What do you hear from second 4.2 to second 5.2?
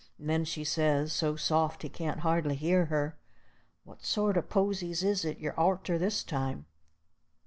o' posies